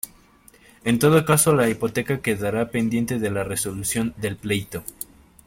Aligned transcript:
En 0.83 0.97
todo 0.97 1.25
caso 1.25 1.53
la 1.53 1.69
hipoteca 1.69 2.23
quedará 2.23 2.71
pendiente 2.71 3.19
de 3.19 3.29
la 3.29 3.43
resolución 3.43 4.15
del 4.17 4.35
pleito. 4.35 4.83